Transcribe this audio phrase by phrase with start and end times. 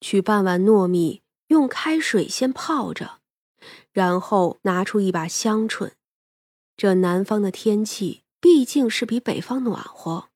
[0.00, 3.20] 取半碗糯米，用开水先泡着，
[3.92, 5.92] 然后拿出一把香椿。
[6.76, 10.30] 这南方的天气毕竟是比北方暖和，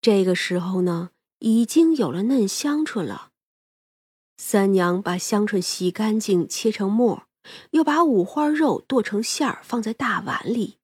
[0.00, 1.10] 这个时候呢，
[1.40, 3.30] 已经有了嫩香椿了。
[4.36, 7.26] 三娘把香椿洗干净，切成末，
[7.70, 10.78] 又把五花肉剁成馅儿，放在大碗里。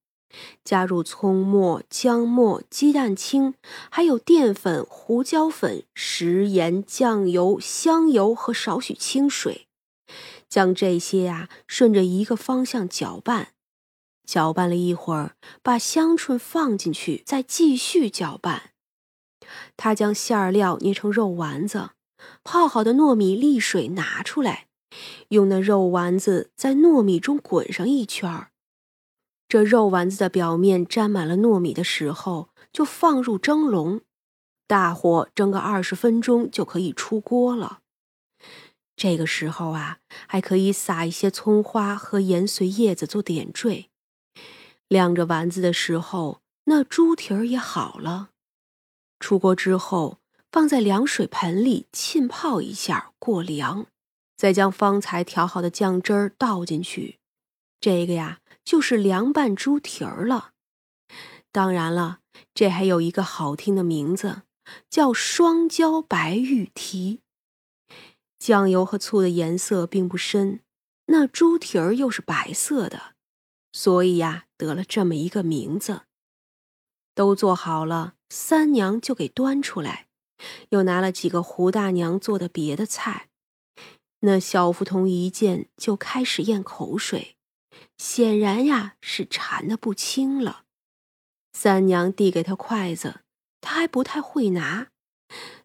[0.65, 3.55] 加入葱末、姜末、鸡蛋清，
[3.91, 9.67] 还有淀粉、胡椒粉、食盐、酱油、香油和少许清水，
[10.49, 13.49] 将这些呀顺着一个方向搅拌。
[14.25, 18.71] 搅拌了一会儿，把香椿放进去，再继续搅拌。
[19.77, 21.91] 他将馅儿料捏成肉丸子，
[22.45, 24.69] 泡好的糯米沥水拿出来，
[25.29, 28.52] 用那肉丸子在糯米中滚上一圈儿。
[29.53, 34.01] 这肉丸子的表面沾满了糯米的时候，就放入蒸笼，
[34.67, 37.81] 大火蒸个二十分钟就可以出锅了。
[38.97, 43.91] 这个时候啊，还可以撒一些葱花和盐碎叶子做点缀。
[44.89, 48.31] 晾着丸子的时候，那猪蹄儿也好了。
[49.21, 50.17] 出锅之后，
[50.51, 53.85] 放在凉水盆里浸泡一下过凉，
[54.35, 57.19] 再将方才调好的酱汁儿倒进去。
[57.79, 58.39] 这个呀。
[58.65, 60.53] 就是凉拌猪蹄儿了。
[61.51, 62.21] 当然了，
[62.55, 64.43] 这还有一个好听的名字，
[64.89, 67.21] 叫双椒白玉蹄。
[68.39, 70.61] 酱油和醋的颜色并不深，
[71.07, 73.15] 那猪蹄儿又是白色的，
[73.73, 76.03] 所以呀，得了这么一个名字。
[77.15, 80.09] 都做好了，三娘就给端出来，
[80.71, 83.29] 又拿了几个胡大娘做的别的菜。
[84.21, 87.37] 那小福童一见就开始咽口水。
[88.03, 90.65] 显然呀，是馋的不轻了。
[91.53, 93.21] 三娘递给他筷子，
[93.61, 94.89] 他还不太会拿，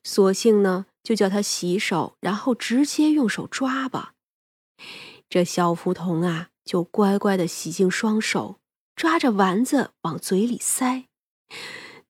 [0.04, 4.14] 索性呢就叫他洗手，然后直接用手抓吧。
[5.28, 8.60] 这小福童啊，就乖乖的洗净双手，
[8.96, 11.06] 抓着丸子往嘴里塞。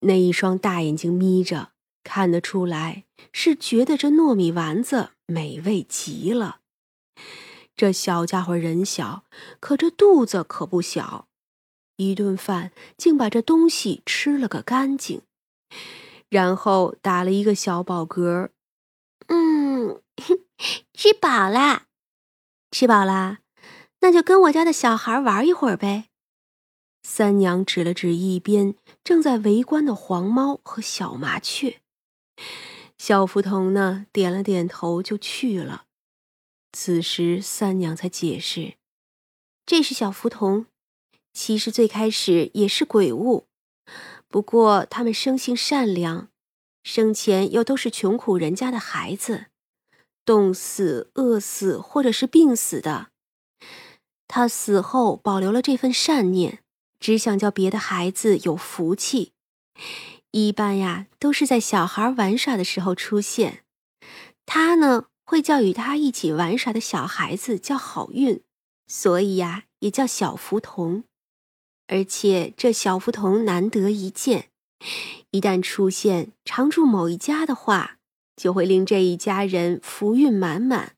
[0.01, 1.71] 那一双大眼睛眯着，
[2.03, 6.59] 看得出来是觉得这糯米丸子美味极了。
[7.77, 9.23] 这小家伙人小，
[9.59, 11.27] 可这肚子可不小，
[11.97, 15.21] 一顿饭竟把这东西吃了个干净，
[16.27, 18.49] 然后打了一个小饱嗝。
[19.27, 20.01] 嗯，
[20.93, 21.85] 吃饱啦，
[22.71, 23.41] 吃饱啦，
[23.99, 26.05] 那就跟我家的小孩玩一会儿呗。
[27.03, 31.81] 三娘指了指一边正在围观的黄猫和小麻雀，
[32.97, 35.86] 小福童呢点了点头就去了。
[36.71, 38.75] 此时，三娘才解释
[39.65, 40.67] ：“这是小福童，
[41.33, 43.47] 其实最开始也是鬼物，
[44.27, 46.29] 不过他们生性善良，
[46.83, 49.47] 生前又都是穷苦人家的孩子，
[50.23, 53.07] 冻死、饿死或者是病死的。
[54.27, 56.59] 他死后保留了这份善念，
[56.99, 59.31] 只想叫别的孩子有福气。
[60.31, 63.63] 一般呀，都是在小孩玩耍的时候出现。
[64.45, 68.41] 他呢？”会叫与他一起玩耍的小孩子叫好运，
[68.87, 71.03] 所以呀，也叫小福童。
[71.87, 74.49] 而且这小福童难得一见，
[75.31, 77.97] 一旦出现常住某一家的话，
[78.37, 80.95] 就会令这一家人福运满满。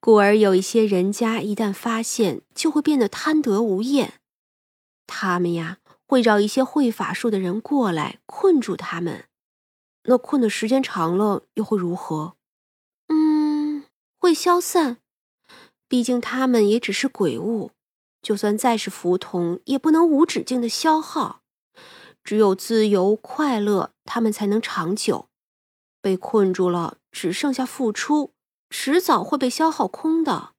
[0.00, 4.14] 故而有一些人家一旦发现，就会变得贪得无厌。
[5.06, 9.26] 他们呀，会找一些会法术的人过来困住他们。
[10.04, 12.37] 那困的时间长了，又会如何？
[14.18, 14.98] 会消散，
[15.86, 17.70] 毕竟他们也只是鬼物，
[18.20, 21.42] 就算再是福童，也不能无止境的消耗。
[22.24, 25.28] 只有自由快乐，他们才能长久。
[26.02, 28.32] 被困住了，只剩下付出，
[28.68, 30.54] 迟早会被消耗空的。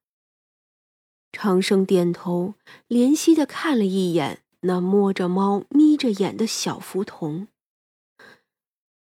[1.31, 2.55] 长生点头，
[2.87, 7.47] 怜惜的看了一眼那摸着猫、眯着眼的小福童。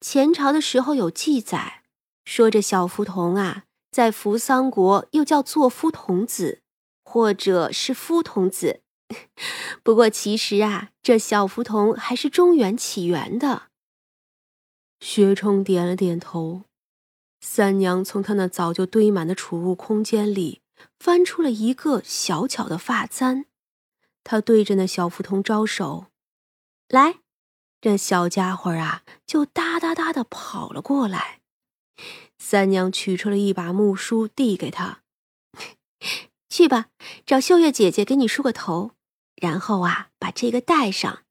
[0.01, 1.85] 前朝的时候有记载，
[2.25, 3.67] 说这小福童啊。
[3.91, 6.63] 在扶桑国又叫做夫童子，
[7.05, 8.83] 或者是夫童子。
[9.83, 13.69] 不过其实啊，这小福童还是中原起源的。
[15.01, 16.65] 薛冲点了点头。
[17.41, 20.61] 三娘从他那早就堆满的储物空间里
[20.99, 23.47] 翻出了一个小巧的发簪，
[24.25, 26.07] 他对着那小福童招手
[26.89, 27.21] ：“来。”
[27.81, 31.41] 这小家伙啊，就哒哒哒的跑了过来。
[32.51, 35.03] 三娘取出了一把木梳，递给他
[36.49, 36.87] ：“去吧，
[37.27, 38.93] 找秀月姐姐给你梳个头，
[39.37, 41.25] 然后啊，把这个戴上。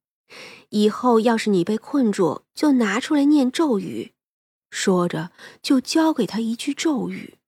[0.68, 4.12] 以后要是你被困住，就拿出来念咒语，
[4.70, 7.38] 说着就教给他一句咒语。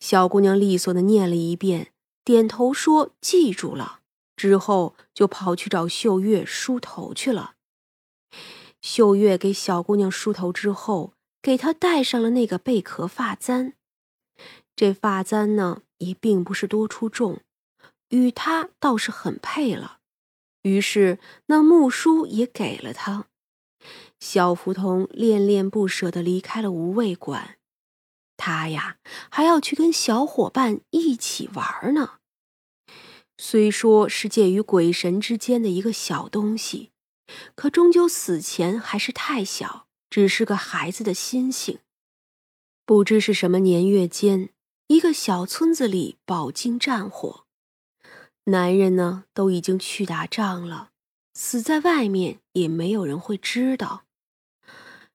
[0.00, 1.92] 小姑娘利索的念了一遍，
[2.24, 4.00] 点头说记住了。
[4.34, 7.56] 之后就跑去找秀月梳头去了。
[8.80, 11.12] 秀月给小姑娘梳头之后，
[11.48, 13.72] 给他戴上了那个贝壳发簪。
[14.76, 17.40] 这发簪呢，也并不是多出众，
[18.10, 20.00] 与他倒是很配了。
[20.60, 23.28] 于是那木梳也给了他。
[24.20, 27.56] 小福童恋恋不舍地离开了无味馆。
[28.36, 28.98] 他呀，
[29.30, 32.18] 还要去跟小伙伴一起玩呢。
[33.38, 36.90] 虽说是介于鬼神之间的一个小东西，
[37.54, 41.78] 可终究死前还是太小，只是个孩子的心性。
[42.84, 44.50] 不知是什么年月间，
[44.86, 47.44] 一个小村子里饱经战火，
[48.44, 50.90] 男人呢都已经去打仗了，
[51.34, 54.04] 死在外面也没有人会知道。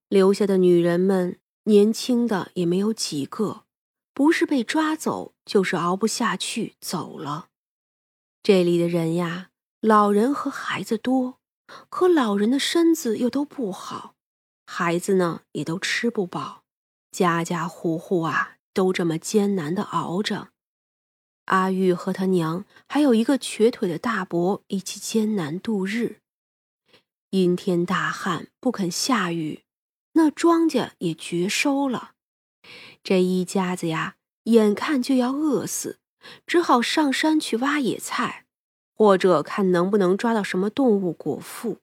[0.08, 3.64] 留下的女人们，年轻的也没有几个，
[4.14, 7.50] 不是被抓走，就是熬不下去走了。
[8.44, 9.50] 这里的人呀，
[9.82, 11.40] 老人和孩子多，
[11.90, 14.13] 可老人的身子又都不好，
[14.76, 16.64] 孩子呢也都吃不饱，
[17.12, 20.50] 家家户户啊都这么艰难的熬着。
[21.46, 26.22] 阿玉和他娘还有一个瘸腿的大伯一起艰难度日，
[27.30, 29.62] 阴天大旱，不肯下雨。
[30.14, 32.14] 那庄稼也绝收了，
[33.04, 34.16] 这一家子呀，
[34.46, 36.00] 眼看就要饿死，
[36.48, 38.48] 只好上山去挖野菜，
[38.96, 41.78] 或者看能不能抓到什么动物果腹。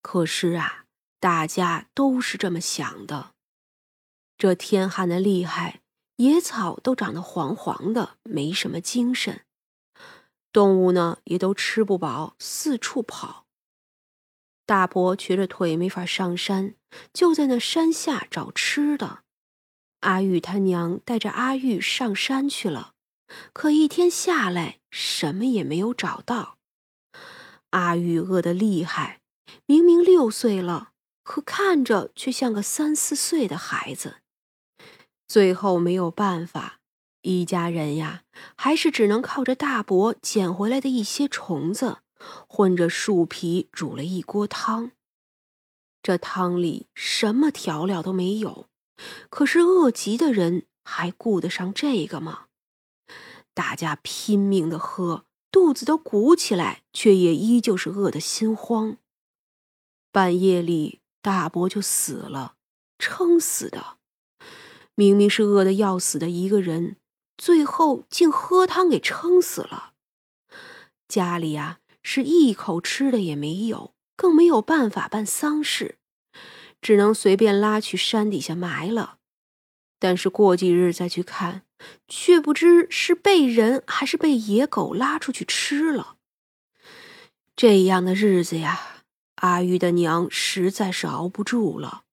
[0.00, 0.86] 可是啊，
[1.20, 3.34] 大家都是这么想的。
[4.36, 5.80] 这天旱的厉害，
[6.16, 9.44] 野草都长得黄黄的，没什么精神，
[10.52, 13.46] 动物呢也都吃不饱，四处跑。
[14.64, 16.74] 大伯瘸着腿没法上山，
[17.12, 19.24] 就在那山下找吃的。
[20.00, 22.94] 阿玉他娘带着阿玉上山去了，
[23.52, 26.58] 可一天下来什么也没有找到。
[27.70, 29.20] 阿玉饿得厉害，
[29.66, 30.92] 明明六岁了，
[31.28, 34.22] 可看着却像个三四岁的孩子。
[35.26, 36.80] 最后没有办法，
[37.20, 38.22] 一家人呀，
[38.56, 41.98] 还是只能靠着大伯捡回来的一些虫子。
[42.48, 44.92] 混着树皮煮了一锅汤，
[46.02, 48.70] 这汤里什么调料都没有，
[49.28, 52.46] 可是饿极的人还顾得上这个吗？
[53.52, 58.96] 大家拼命的喝，肚子都鼓起来，却也依旧是饿得心慌。
[60.10, 62.54] 半夜里，大伯就死了，
[62.98, 63.98] 撑死的。
[64.94, 66.96] 明明是饿得要死的一个人，
[67.36, 69.92] 最后竟喝汤给撑死了。
[71.06, 71.80] 家里呀。
[72.00, 75.98] 是一口吃的也没有，更没有办法办丧事，
[76.80, 79.18] 只能随便拉去山底下埋了。
[79.98, 81.64] 但是过几日再去看，
[82.06, 86.16] 却不知是被人还是被野狗拉出去吃了。
[87.54, 88.87] 这样的日子呀，
[89.40, 92.04] 阿玉的娘实在是熬不住了，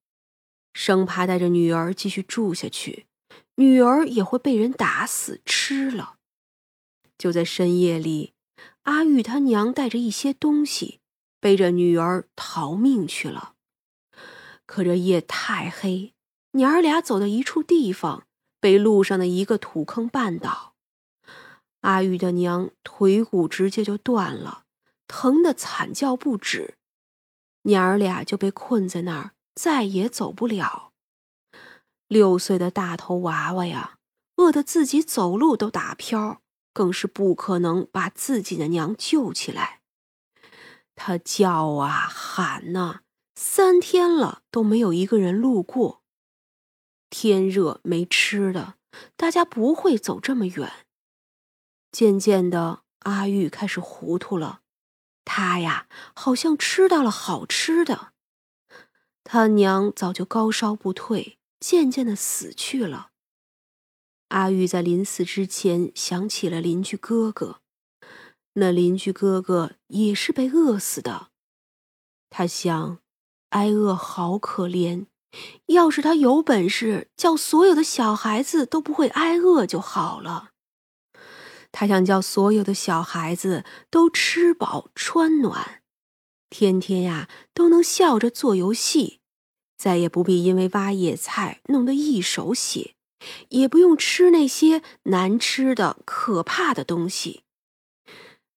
[0.73, 3.07] 生怕带着女儿继续住下去，
[3.55, 6.15] 女儿也会被人打死吃了。
[7.17, 8.33] 就在深夜里。
[8.83, 10.99] 阿玉他娘带着一些东西，
[11.39, 13.55] 背着女儿逃命去了。
[14.67, 16.13] 可这夜太黑，
[16.51, 18.27] 娘儿俩走到一处地方，
[18.59, 20.75] 被路上的一个土坑绊倒。
[21.81, 24.65] 阿玉的娘腿骨直接就断了，
[25.07, 26.74] 疼得惨叫不止。
[27.65, 30.93] 娘儿俩就被困在那儿，再也走不了。
[32.07, 33.99] 六岁的大头娃娃呀，
[34.37, 36.41] 饿得自己走路都打飘。
[36.73, 39.79] 更是不可能把自己的娘救起来。
[40.93, 42.99] 他叫啊喊呐，
[43.33, 46.01] 三天了都没有一个人路过。
[47.09, 48.75] 天热没吃的，
[49.15, 50.85] 大家不会走这么远。
[51.93, 54.59] 渐渐的，阿玉开始糊涂了。
[55.25, 58.13] 他呀，好像吃到了好吃的。
[59.23, 63.09] 他娘早就高烧不退，渐渐的死去了。
[64.29, 67.61] 阿玉在临死之前想起了邻居哥哥，
[68.53, 71.31] 那邻居哥哥也是被饿死的。
[72.29, 72.99] 他想，
[73.49, 75.05] 挨饿好可怜，
[75.67, 80.51] 要是他有本事，叫所有的小孩子都不会挨饿就好了。
[81.77, 85.81] 他想叫所有的小孩子都吃饱穿暖，
[86.49, 89.19] 天天呀都能笑着做游戏，
[89.77, 92.95] 再也不必因为挖野菜弄得一手血。
[93.49, 97.43] 也不用吃那些难吃的、可怕的东西，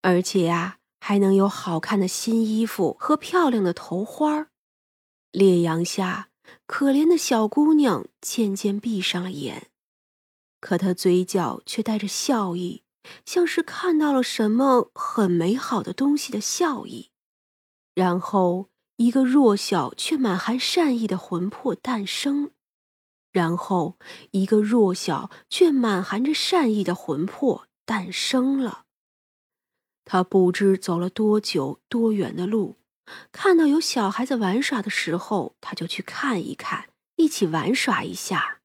[0.02, 4.48] 而且呀，还能有好看的新衣服和漂亮的头花
[5.32, 6.28] 烈阳下，
[6.66, 9.68] 可怜的小姑娘渐渐闭上了眼，
[10.60, 12.82] 可她嘴角却带着笑意，
[13.24, 17.10] 像是看到了什么很美好的东西的笑意。
[17.94, 22.50] 然后，一个弱小却满含善意的魂魄诞生。
[23.32, 23.98] 然后，
[24.30, 28.84] 一个弱小却满含着善意的魂魄诞生了。
[30.04, 32.76] 他不知走了多久、多远的路。
[33.32, 38.60] 看到有小孩子玩耍的时候，他就去看一看，一起玩耍一下；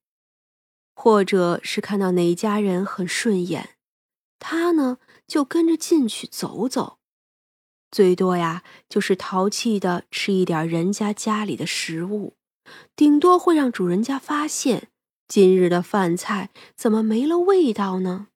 [0.95, 3.77] 或者是看到哪家人很顺眼，
[4.43, 6.99] 他呢就跟着进去走走。
[7.89, 12.35] 最多呀，就是淘气的吃一点人家家里的食物，
[12.95, 14.89] 顶多会让主人家发现
[15.27, 18.27] 今日的饭菜怎么没了味道呢？